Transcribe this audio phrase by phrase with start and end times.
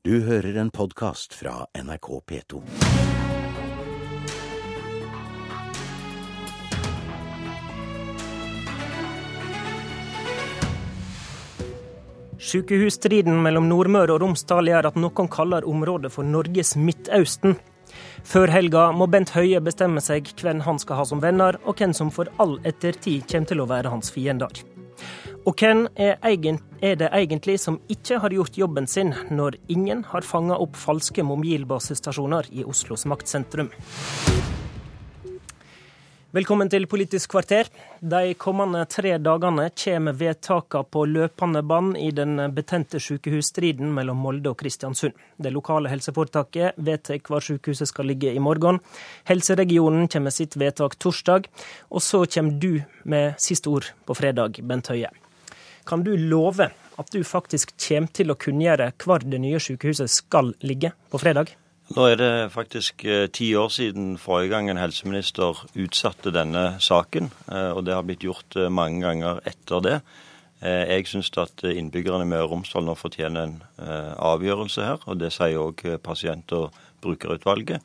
[0.00, 2.60] Du hører en podkast fra NRK P2.
[12.40, 17.58] Sykehusstriden mellom Nordmøre og Romsdal gjør at noen kaller området for Norges Midtøsten.
[18.24, 21.92] Før helga må Bent Høie bestemme seg hvem han skal ha som venner, og hvem
[21.92, 24.64] som for all ettertid kommer til å være hans fiender.
[25.48, 26.18] Og hvem er,
[27.00, 32.50] det egentlig som ikke har gjort jobben sin, når ingen har fanga opp falske mobilbasestasjoner
[32.52, 33.70] i Oslos maktsentrum?
[36.30, 37.66] Velkommen til Politisk kvarter.
[37.98, 44.52] De kommende tre dagene kommer vedtakene på løpende bånd i den betente sykehusstriden mellom Molde
[44.52, 45.16] og Kristiansund.
[45.40, 48.78] Det lokale helseforetaket vedtar hvor sykehuset skal ligge i morgen.
[49.26, 51.48] Helseregionen kommer med sitt vedtak torsdag.
[51.90, 55.10] Og så kommer du med siste ord på fredag, Bent Høie.
[55.90, 60.52] Kan du love at du faktisk kommer til å kunngjøre hvor det nye sykehuset skal
[60.62, 61.50] ligge på fredag?
[61.90, 67.32] Nå er det faktisk eh, ti år siden forrige gang en helseminister utsatte denne saken.
[67.50, 69.96] Eh, og det har blitt gjort eh, mange ganger etter det.
[70.60, 73.54] Jeg syns at innbyggerne i Møre og Romsdal nå fortjener en
[74.20, 75.06] avgjørelse her.
[75.08, 77.80] Og det sier òg pasient- og brukerutvalget.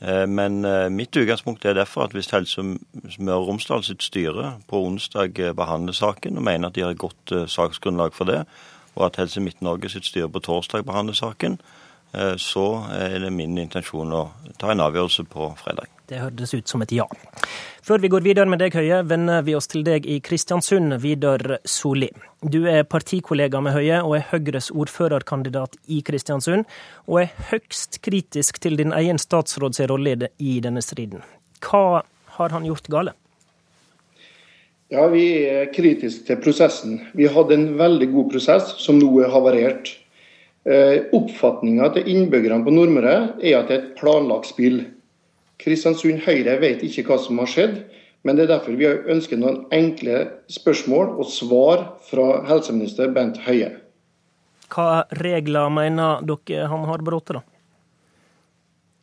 [0.00, 0.60] Men
[0.92, 5.96] mitt utgangspunkt er derfor at hvis Helse Møre og Romsdal sitt styre på onsdag behandler
[5.96, 8.42] saken og mener at de har et godt saksgrunnlag for det,
[8.92, 11.85] og at Helse Midt-Norge sitt styre på torsdag behandler saken, Eh,
[12.40, 14.22] så er det min intensjon å
[14.60, 15.90] ta en avgjørelse på fredag.
[16.06, 17.04] Det hørtes ut som et ja.
[17.82, 21.58] Før vi går videre med deg, Høie, vender vi oss til deg i Kristiansund, Vidar
[21.66, 22.08] Solli.
[22.42, 26.66] Du er partikollega med Høie og er Høyres ordførerkandidat i Kristiansund,
[27.10, 31.26] og er høgst kritisk til din egen statsråds rolle i denne striden.
[31.62, 32.02] Hva
[32.38, 33.16] har han gjort gale?
[34.94, 37.00] Ja, Vi er kritiske til prosessen.
[37.18, 39.96] Vi hadde en veldig god prosess som nå er havarert.
[40.66, 44.80] Eh, Oppfatninga til innbyggerne på Nordmøre er at det er et planlagt spill.
[45.62, 47.76] Kristiansund Høyre vet ikke hva som har skjedd,
[48.26, 53.76] men det er derfor vi ønsker noen enkle spørsmål og svar fra helseminister Bent Høie.
[54.74, 57.30] Hva regler mener dere han har brutt?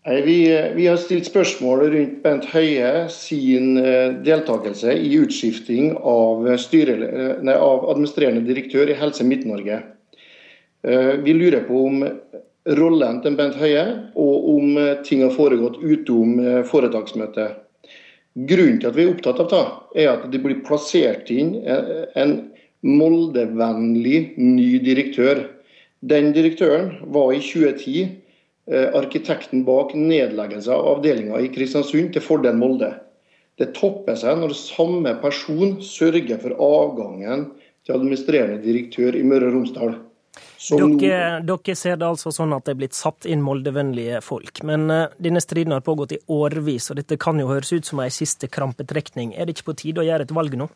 [0.03, 0.38] Vi,
[0.75, 7.00] vi, har stilt spørsmål rundt Bent Høie sin eh, deltakelse i utskifting av, styre,
[7.40, 9.80] nei, av administrerende direktør i Helse Midt-Norge.
[10.88, 12.01] Eh, vi lurer på om
[12.75, 13.83] rollen til Bent Høie,
[14.19, 17.61] og om eh, ting har foregått utom eh, foretaksmøtet.
[18.49, 19.61] Grunnen til at vi er opptatt av det,
[20.03, 21.53] er at det blir plassert inn
[22.17, 22.33] en
[22.83, 25.44] Molde-vennlig ny direktør.
[26.01, 28.09] Den direktøren var i 2010
[28.97, 32.89] arkitekten bak nedleggelse av avdelinga i Kristiansund til fordel Molde.
[33.61, 37.51] Det topper seg når samme person sørger for avgangen
[37.85, 39.95] til administrerende direktør i Møre og Romsdal.
[40.33, 44.63] Dere, dere, ser det altså sånn at det er blitt satt inn moldevennlige folk.
[44.66, 48.01] Men uh, denne striden har pågått i årevis, og dette kan jo høres ut som
[48.01, 49.35] ei siste krampetrekning.
[49.35, 50.69] Er det ikke på tide å gjøre et valg nå?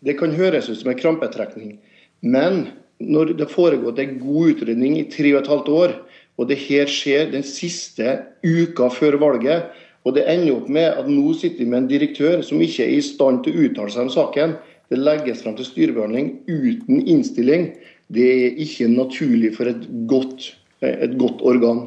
[0.00, 1.76] Det kan høres ut som en krampetrekning.
[2.24, 2.64] Men
[2.98, 5.94] når det har foregått en god utredning i tre og et halvt år,
[6.40, 9.70] og det her skjer den siste uka før valget,
[10.08, 12.96] og det ender opp med at nå sitter vi med en direktør som ikke er
[12.96, 14.54] i stand til å uttale seg om saken.
[14.88, 17.68] Det legges frem til styrebehandling uten innstilling
[18.10, 21.86] det er ikke naturlig for et godt, et godt organ.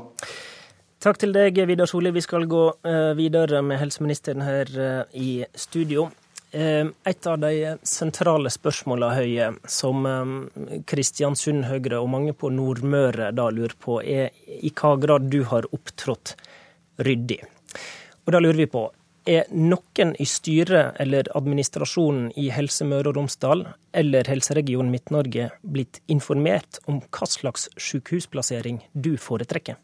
[1.04, 2.14] Takk til deg, Vidar Solli.
[2.16, 6.06] Vi skal gå eh, videre med helseministeren her eh, i studio.
[6.56, 10.08] Eh, et av de sentrale spørsmålene Høie, som
[10.88, 15.68] Kristiansund Høyre og mange på Nordmøre da lurer på, er i hva grad du har
[15.76, 16.38] opptrådt
[17.04, 17.42] ryddig.
[18.24, 18.86] Og da lurer vi på,
[19.30, 26.02] er noen i styret eller administrasjonen i Helse Møre og Romsdal eller Helseregion Midt-Norge blitt
[26.12, 29.80] informert om hva slags sykehusplassering du foretrekker?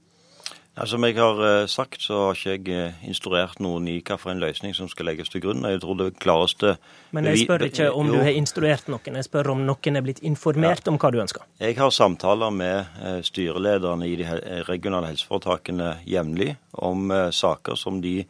[0.79, 4.39] Ja, som jeg har eh, sagt, så har ikke jeg eh, instruert noen i hvilken
[4.39, 5.65] løsning som skal legges til grunn.
[5.67, 6.77] Jeg tror det klareste...
[7.11, 10.21] Men jeg spør ikke om du har instruert noen, jeg spør om noen er blitt
[10.23, 10.93] informert ja.
[10.93, 11.43] om hva du ønsker.
[11.59, 14.29] Jeg har samtaler med eh, styrelederne i de
[14.69, 18.21] regionale helseforetakene jevnlig om saker som de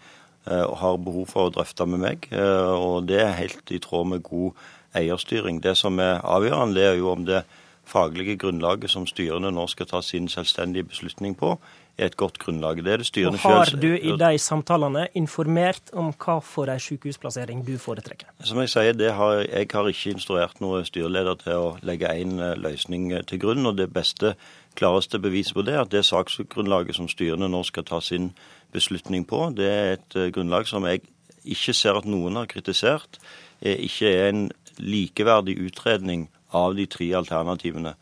[0.49, 2.27] har behov for å drøfte med meg.
[2.33, 4.57] Eh, og det er helt i tråd med god
[4.97, 5.61] eierstyring.
[5.61, 7.43] Det som er avgjørende, det er jo om det
[7.89, 11.55] faglige grunnlaget som styrene nå skal ta sin selvstendige beslutning på,
[11.99, 12.83] er et godt grunnlag.
[12.85, 13.55] Det er det styrene selv.
[13.55, 18.29] Har du i de samtalene informert om hva for en sykehusplassering du foretrekker?
[18.47, 22.55] Som jeg sier, har, jeg har ikke instruert noen styreleder til å legge en eh,
[22.61, 23.65] løsning til grunn.
[23.65, 24.35] og Det beste,
[24.79, 28.31] klareste beviset på det er at det saksgrunnlaget som styrene nå skal ta sin
[28.71, 29.49] beslutning på.
[29.57, 31.03] Det er et eh, grunnlag som jeg
[31.43, 33.19] ikke ser at noen har kritisert.
[33.59, 34.43] Ikke er en
[34.79, 37.95] likeverdig utredning av de tre alternativene.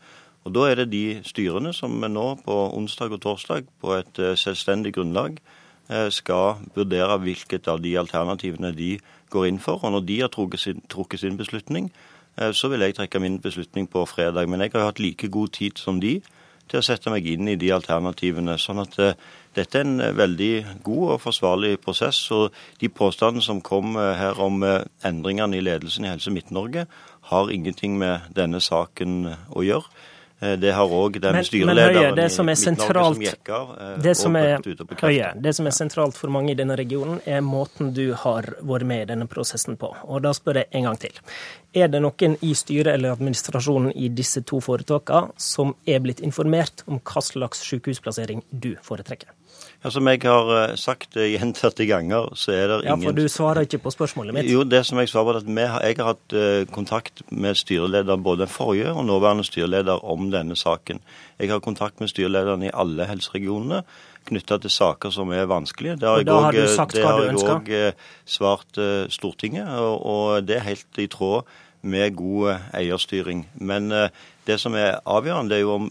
[0.48, 4.32] Og Da er det de styrene som nå på onsdag og torsdag på et eh,
[4.32, 5.36] selvstendig grunnlag
[5.90, 8.94] eh, skal vurdere hvilket av de alternativene de
[9.28, 9.82] går inn for.
[9.84, 11.90] Og når de har trukket sin, trukket sin beslutning,
[12.40, 14.48] eh, så vil jeg trekke min beslutning på fredag.
[14.48, 16.22] Men jeg har hatt like god tid som de
[16.68, 18.56] til å sette meg inn i de alternativene.
[18.60, 18.96] sånn at
[19.56, 22.30] dette er en veldig god og forsvarlig prosess.
[22.30, 24.62] og De påstandene som kom her om
[25.02, 26.86] endringene i ledelsen i Helse Midt-Norge,
[27.28, 30.06] har ingenting med denne saken å gjøre.
[30.40, 33.70] Eh, det har òg den men, styrelederen men høye, det som er sentralt, som av.
[33.74, 34.52] Eh, det som er,
[35.02, 38.86] Høie, det som er sentralt for mange i denne regionen, er måten du har vært
[38.86, 39.90] med i denne prosessen på.
[40.06, 41.18] Og da spør jeg en gang til.
[41.74, 46.86] Er det noen i styret eller administrasjonen i disse to foretakene som er blitt informert
[46.86, 49.34] om hva slags sykehusplassering du foretrekker?
[49.84, 53.28] Ja, Som jeg har eh, sagt gjentatte ganger, så er det ingen Ja, For du
[53.30, 54.50] svarer ikke på spørsmålet mitt?
[54.50, 57.54] Jo, det som jeg svarer på er at vi, jeg har hatt eh, kontakt med
[57.54, 60.98] styreleder, både den forrige og nåværende styreleder, om denne saken.
[61.38, 63.84] Jeg har kontakt med styrelederen i alle helseregionene
[64.28, 65.96] knytta til saker som er vanskelige.
[65.96, 68.82] Det har og da jeg òg eh, svart
[69.14, 71.46] Stortinget, og det er helt i tråd
[71.82, 73.46] med god eierstyring.
[73.54, 73.92] Men
[74.46, 75.88] det som er avgjørende, er jo om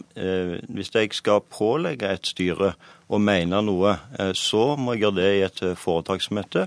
[0.68, 2.72] hvis jeg skal pålegge et styre
[3.08, 6.66] og mene noe, eh, så må jeg gjøre det i et eh, foretaksmøte.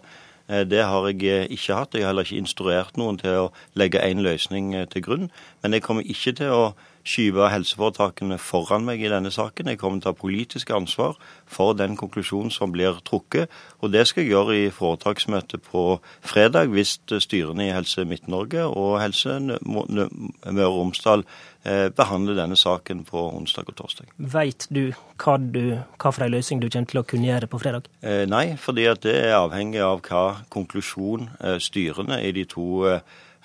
[0.50, 1.94] Eh, det har jeg ikke hatt.
[1.94, 5.30] Jeg har heller ikke instruert noen til å legge én løsning til grunn.
[5.62, 6.64] Men jeg kommer ikke til å
[7.08, 9.70] skyve helseforetakene foran meg i denne saken.
[9.72, 11.18] Jeg kommer til å ta politisk ansvar
[11.50, 13.52] for den konklusjonen som blir trukket.
[13.82, 15.86] Og det skal jeg gjøre i foretaksmøtet på
[16.22, 21.26] fredag, hvis styrene i Helse Midt-Norge og Helse Møre og Romsdal
[21.64, 24.12] eh, behandler denne saken på onsdag og torsdag.
[24.18, 24.84] Vet du
[25.22, 27.90] hva, du, hva for en løsning du kommer til å kunne gjøre på fredag?
[28.02, 32.88] Eh, nei, fordi det er avhengig av hva konklusjon eh, styrene i de to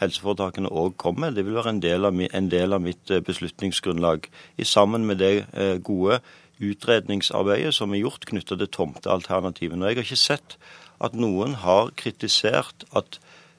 [0.00, 1.36] helseforetakene òg kommer med.
[1.36, 4.28] Det vil være en del, av, en del av mitt eh, beslutningsgrunnlag.
[4.56, 6.20] I sammen med det eh, gode
[6.62, 9.88] utredningsarbeidet som er gjort knyttet til tomtealternativene.
[9.88, 10.56] Jeg har ikke sett
[11.04, 13.18] at noen har kritisert at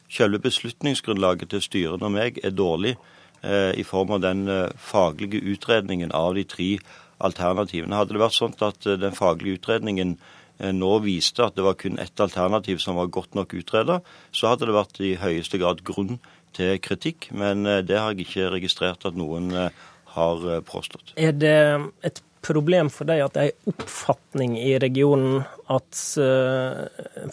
[0.10, 2.95] selve beslutningsgrunnlaget til styrene og meg er dårlig
[3.44, 4.48] eh, i form av den
[4.78, 6.72] faglige utredningen av de tre
[7.18, 7.98] alternativene.
[7.98, 10.18] Hadde det vært sånn at den faglige utredningen
[10.57, 14.00] nå viste at det var kun ett alternativ som var godt nok utreda,
[14.31, 16.18] så hadde det vært i høyeste grad grunn
[16.57, 17.30] til kritikk.
[17.38, 19.83] Men eh, det har jeg ikke registrert at noen eh,
[20.18, 21.13] har påstått.
[21.21, 21.57] Er det
[22.07, 25.44] et problem for deg at det er en oppfatning i regionen
[25.74, 26.00] at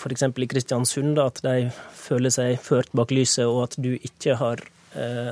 [0.01, 0.25] f.eks.
[0.27, 4.65] i Kristiansund at de føler seg ført bak lyset, og at du ikke har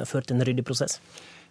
[0.09, 1.01] ført en ryddig prosess?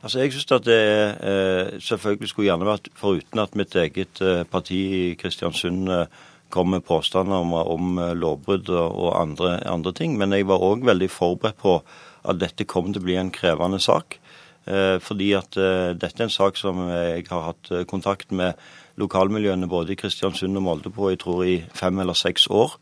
[0.02, 4.24] Altså, Jeg synes at det selvfølgelig skulle gjerne vært foruten at mitt eget
[4.54, 5.92] parti i Kristiansund
[6.52, 10.18] kom med påstander om, om eh, lovbrudd og andre, andre, ting.
[10.20, 11.80] Men jeg var òg veldig forberedt på
[12.22, 14.20] at dette kom til å bli en krevende sak.
[14.70, 18.60] Eh, fordi at eh, dette er en sak som jeg har hatt eh, kontakt med
[19.02, 22.76] lokalmiljøene både i Kristiansund og Molde på jeg tror i fem eller seks år.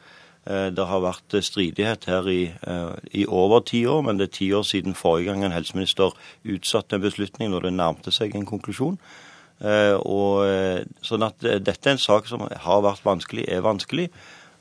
[0.50, 2.42] Eh, det har vært eh, stridighet her i,
[3.14, 6.98] i, over ti år, men det er ti år siden forrige gang en helseminister utsatte
[6.98, 9.00] en beslutning når det nærmte seg en konklusjon.
[9.60, 13.66] Eh, og, eh, sånn at eh, dette er en sak som har vært vanskelig, er
[13.66, 14.08] vanskelig.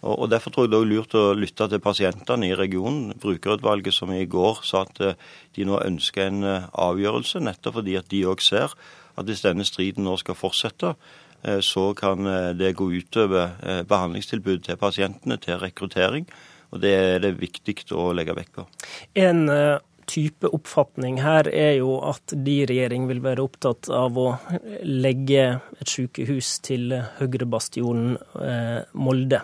[0.03, 3.15] Og, og Derfor tror jeg det er lurt å lytte til pasientene i regionen.
[3.23, 4.99] Brukerutvalget som i går sa at
[5.55, 8.75] de nå ønsker en avgjørelse, nettopp fordi at de òg ser
[9.19, 10.93] at hvis denne striden nå skal fortsette,
[11.63, 12.27] så kan
[12.59, 13.51] det gå utover
[13.91, 16.27] behandlingstilbudet til pasientene, til rekruttering.
[16.71, 18.67] Og Det er det viktig å legge vekt på.
[19.19, 19.51] En
[20.09, 24.31] type oppfatning her er jo at de regjering vil være opptatt av å
[24.83, 25.45] legge
[25.79, 29.43] et sykehus til høyrebastionen eh, Molde.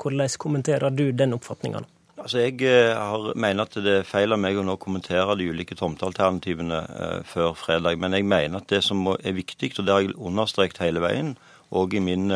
[0.00, 1.84] Hvordan kommenterer du den oppfatninga?
[2.20, 5.48] Altså jeg eh, har, mener at det er feil av meg å nå kommentere de
[5.52, 8.00] ulike tomtealternativene eh, før fredag.
[8.02, 11.34] Men jeg mener at det som er viktig, og det har jeg understreket hele veien,
[11.70, 12.32] og i min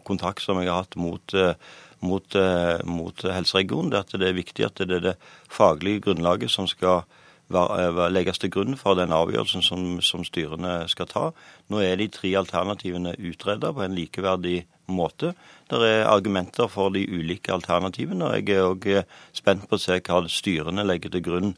[0.00, 1.34] kontakt som jeg har hatt mot
[2.02, 3.90] mot, eh, mot helseregionen.
[3.90, 5.16] Det at det er viktig at det er det
[5.50, 7.04] faglige grunnlaget som skal
[7.54, 11.24] eh, legges til grunn for den avgjørelsen som, som styrene skal ta.
[11.70, 15.34] Nå er de tre alternativene utredet på en likeverdig måte.
[15.70, 19.82] Det er argumenter for de ulike alternativene, og jeg er òg eh, spent på å
[19.82, 21.54] se hva styrene legger til grunn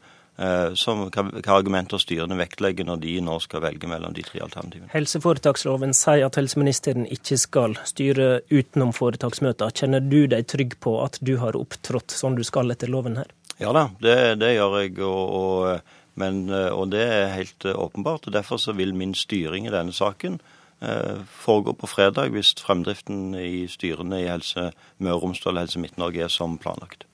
[0.75, 1.23] som, hva,
[1.55, 4.89] argumenter styrene vektlegger når de nå skal velge mellom de tre alternativene.
[4.91, 9.71] Helseforetaksloven sier at helseministeren ikke skal styre utenom foretaksmøter.
[9.71, 13.31] Kjenner du deg trygg på at du har opptrådt som du skal etter loven her?
[13.61, 14.97] Ja da, det, det gjør jeg.
[15.07, 18.27] Og, og, men, og, det er helt åpenbart.
[18.27, 20.39] og Derfor så vil min styring i denne saken
[20.81, 25.83] eh, foregå på fredag, hvis fremdriften i styrene i Helse Møre og Romsdal og Helse
[25.83, 27.07] Midt-Norge er som planlagt.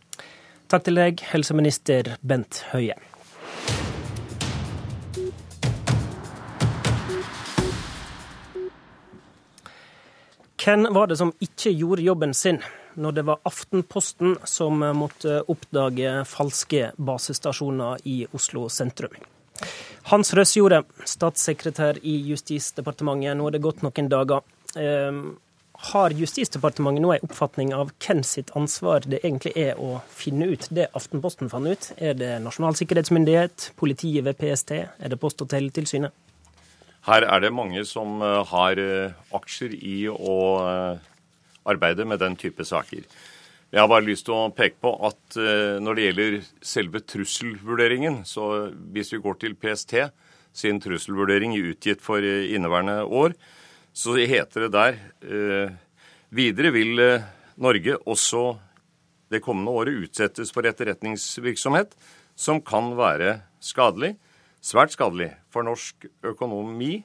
[0.72, 2.96] Takk til deg, helseminister Bent Høie.
[10.62, 12.60] Hvem var det som ikke gjorde jobben sin
[13.02, 19.16] når det var Aftenposten som måtte oppdage falske basestasjoner i Oslo sentrum?
[20.12, 24.46] Hans Røsjorde, statssekretær i Justisdepartementet, nå er det gått noen dager.
[24.78, 25.24] Ehm,
[25.94, 30.68] har Justisdepartementet nå en oppfatning av hvem sitt ansvar det egentlig er å finne ut
[30.70, 31.90] det Aftenposten fant ut?
[31.98, 36.14] Er det Nasjonal sikkerhetsmyndighet, politiet ved PST, er det Post- og teletilsynet?
[37.08, 41.06] Her er det mange som eh, har eh, aksjer i å eh,
[41.72, 43.06] arbeide med den type saker.
[43.72, 45.38] Jeg har bare lyst til å peke på at
[45.80, 46.34] når det gjelder
[46.66, 49.94] selve trusselvurderingen, så hvis vi går til PST
[50.60, 53.32] sin trusselvurdering utgitt for inneværende år,
[53.96, 55.00] så heter det der
[56.36, 57.00] videre vil
[57.64, 58.44] Norge også
[59.32, 61.96] det kommende året utsettes for etterretningsvirksomhet
[62.36, 64.18] som kan være skadelig
[64.62, 67.02] svært skadelig for norsk økonomi,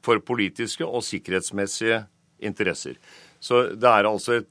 [0.00, 2.04] for politiske og sikkerhetsmessige
[2.40, 2.96] interesser.
[3.40, 4.48] Så det er altså et,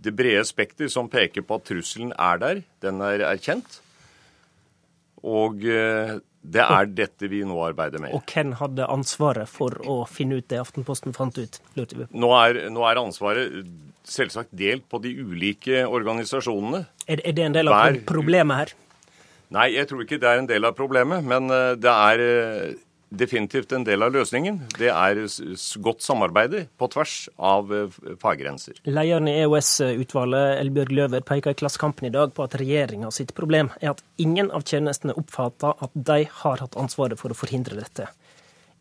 [0.00, 2.64] det brede spekter som peker på at trusselen er der.
[2.84, 3.80] Den er erkjent.
[5.20, 8.14] Og eh, det er dette vi nå arbeider med.
[8.16, 11.60] Og hvem hadde ansvaret for å finne ut det Aftenposten fant ut?
[11.76, 13.60] Nå er, nå er ansvaret
[14.08, 16.86] selvsagt delt på de ulike organisasjonene.
[17.06, 18.72] Er, er det en del av Hver, problemet her?
[19.54, 21.26] Nei, jeg tror ikke det er en del av problemet.
[21.26, 22.78] Men eh, det er eh,
[23.10, 24.60] definitivt en del av løsningen.
[24.78, 25.22] Det er
[25.82, 28.78] godt samarbeid på tvers av eh, faggrenser.
[28.86, 33.72] Lederen i EOS-utvalget, Elbjørg Løver, peker i Klassekampen i dag på at regjeringa sitt problem
[33.80, 38.06] er at ingen av tjenestene oppfatter at de har hatt ansvaret for å forhindre dette.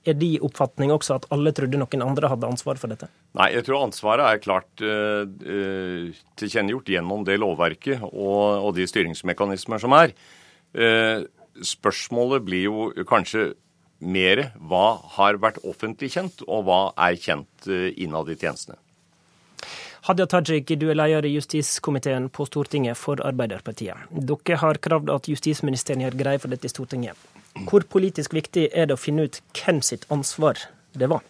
[0.08, 3.10] Er de oppfatning også at alle trodde noen andre hadde ansvar for dette?
[3.36, 5.26] Nei, jeg tror ansvaret er klart uh,
[6.40, 10.16] tilkjennegjort gjennom det lovverket og, og de styringsmekanismer som er.
[10.74, 11.26] Eh,
[11.66, 13.54] spørsmålet blir jo kanskje
[14.00, 18.80] mer hva har vært offentlig kjent, og hva er kjent eh, innad i tjenestene.
[20.08, 24.08] Hadia Tajik, du er leder i justiskomiteen på Stortinget for Arbeiderpartiet.
[24.10, 27.20] Dere har kravd at justisministeren gjør greie for dette i Stortinget.
[27.68, 30.62] Hvor politisk viktig er det å finne ut hvem sitt ansvar
[30.96, 31.26] det var?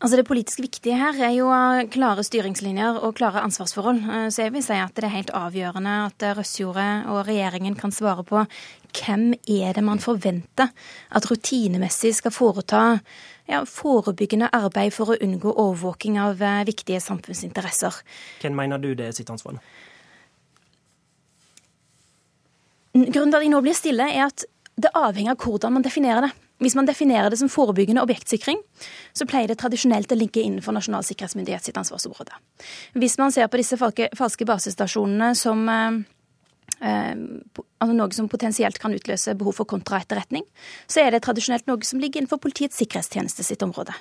[0.00, 1.48] Altså Det politisk viktige her er jo
[1.92, 3.98] klare styringslinjer og klare ansvarsforhold.
[4.08, 7.92] Eh, så jeg vil si at det er helt avgjørende at Røsjordet og regjeringen kan
[7.92, 8.46] svare på
[8.96, 10.72] hvem er det man forventer
[11.12, 12.82] at rutinemessig skal foreta
[13.50, 18.00] ja, forebyggende arbeid for å unngå overvåking av eh, viktige samfunnsinteresser.
[18.40, 19.60] Hvem mener du det er sitt ansvar?
[22.96, 24.48] Grunnen til at jeg nå blir stille, er at
[24.80, 26.32] det avhenger av hvordan man definerer det.
[26.60, 28.60] Hvis man definerer det som forebyggende objektsikring,
[29.16, 32.36] så pleier det tradisjonelt å ligge innenfor Nasjonal sikkerhetsmyndighet sitt ansvarsområde.
[33.00, 36.02] Hvis man ser på disse falske basestasjonene som eh,
[36.80, 40.46] altså noe som potensielt kan utløse behov for kontraetterretning,
[40.88, 43.92] så er det tradisjonelt noe som ligger innenfor Politiets sikkerhetstjeneste sitt område.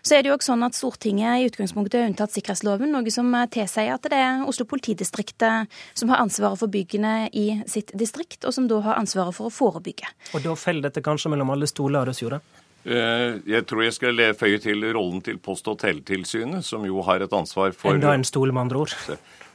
[0.00, 3.28] Så er det jo også sånn at Stortinget i utgangspunktet er unntatt sikkerhetsloven, noe som
[3.52, 8.56] tilsier at det er Oslo politidistrikt som har ansvaret for byggene i sitt distrikt, og
[8.56, 10.08] som da har ansvaret for å forebygge.
[10.32, 12.40] Og da faller dette kanskje mellom alle stoler, Røsjordet?
[12.84, 17.24] Eh, jeg tror jeg skal føye til rollen til Post- og teletilsynet, som jo har
[17.24, 18.96] et ansvar for Enda en stol, med andre ord?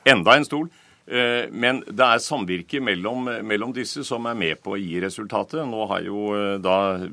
[0.09, 0.69] Enda en stol.
[1.09, 5.65] Eh, men det er samvirket mellom, mellom, disse som er med på å gi resultatet.
[5.65, 7.09] Nå har jo eh, da eh,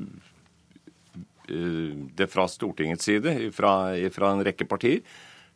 [2.19, 3.71] det fra Stortingets side, fra,
[4.13, 5.01] fra en rekke partier,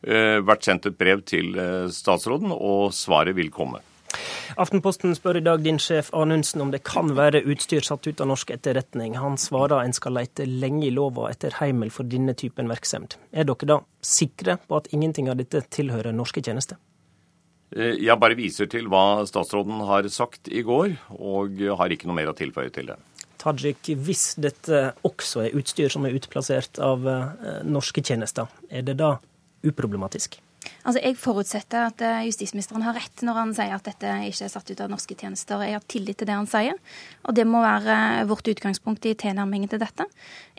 [0.02, 1.54] vært sendt et brev til
[1.94, 3.78] statsråden, og svaret vil komme.
[4.58, 8.32] Aftenposten spør i dag din sjef Anundsen om det kan være utstyr satt ut av
[8.32, 9.14] norsk etterretning.
[9.22, 13.14] Han svarer en skal lete lenge i lova etter heimel for denne typen virksomhet.
[13.30, 16.82] Er dere da sikre på at ingenting av dette tilhører norske tjenester?
[17.72, 22.18] Eh, jeg bare viser til hva statsråden har sagt i går, og har ikke noe
[22.20, 22.98] mer å tilføye til det.
[23.42, 28.98] Tajik, hvis dette også er utstyr som er utplassert av eh, norske tjenester, er det
[29.00, 29.16] da
[29.66, 30.38] uproblematisk?
[30.82, 34.52] Altså, Jeg forutsetter at eh, justisministeren har rett når han sier at dette ikke er
[34.52, 35.62] satt ut av norske tjenester.
[35.62, 36.78] Jeg har tillit til det han sier,
[37.22, 40.08] og det må være vårt utgangspunkt i tilnærmingen til dette.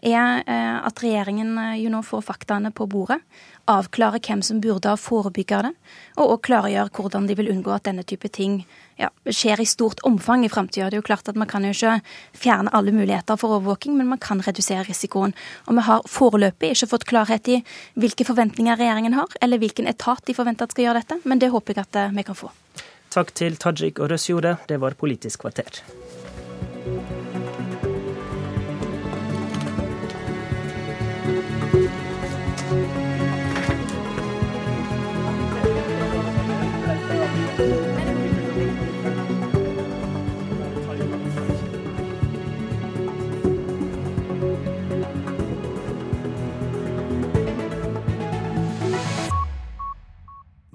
[0.03, 0.44] Er
[0.84, 3.22] at regjeringen jo nå får faktaene på bordet
[3.70, 5.74] avklarer hvem som burde ha forebygga det,
[6.18, 8.63] og også klargjør hvordan de vil unngå at denne type ting
[9.00, 10.89] ja, skjer i stort omfang i framtida.
[10.89, 12.00] Det er jo klart at man kan jo ikke
[12.38, 15.35] fjerne alle muligheter for overvåking, men man kan redusere risikoen.
[15.67, 17.62] Og vi har foreløpig ikke fått klarhet i
[18.00, 21.53] hvilke forventninger regjeringen har, eller hvilken etat de forventer at skal gjøre dette, men det
[21.53, 22.51] håper jeg at eh, vi kan få.
[23.13, 25.83] Takk til Tajik og Røsjordet, Det var Politisk kvarter.